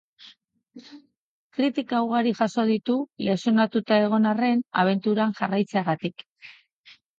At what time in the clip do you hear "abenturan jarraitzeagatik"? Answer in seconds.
4.87-6.29